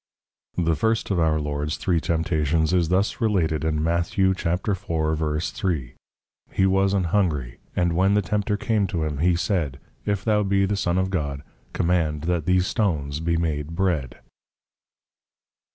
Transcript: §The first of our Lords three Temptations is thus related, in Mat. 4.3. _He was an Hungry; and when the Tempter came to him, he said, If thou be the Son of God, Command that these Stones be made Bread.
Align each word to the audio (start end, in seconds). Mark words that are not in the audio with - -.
§The 0.65 0.75
first 0.75 1.11
of 1.11 1.19
our 1.19 1.39
Lords 1.39 1.77
three 1.77 1.99
Temptations 2.01 2.73
is 2.73 2.89
thus 2.89 3.21
related, 3.21 3.63
in 3.63 3.83
Mat. 3.83 4.05
4.3. 4.05 5.93
_He 6.55 6.65
was 6.65 6.95
an 6.95 7.03
Hungry; 7.03 7.59
and 7.75 7.93
when 7.93 8.15
the 8.15 8.23
Tempter 8.23 8.57
came 8.57 8.87
to 8.87 9.03
him, 9.03 9.19
he 9.19 9.35
said, 9.35 9.79
If 10.03 10.23
thou 10.25 10.41
be 10.41 10.65
the 10.65 10.75
Son 10.75 10.97
of 10.97 11.11
God, 11.11 11.43
Command 11.73 12.21
that 12.23 12.47
these 12.47 12.65
Stones 12.65 13.19
be 13.19 13.37
made 13.37 13.75
Bread. 13.75 14.17